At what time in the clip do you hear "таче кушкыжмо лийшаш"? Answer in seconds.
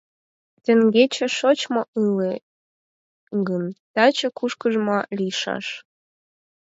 3.93-5.65